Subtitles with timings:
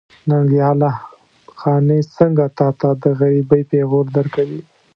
[0.29, 0.91] ننګياله!
[1.59, 4.61] قانع څنګه تاته د غريبۍ پېغور درکوي.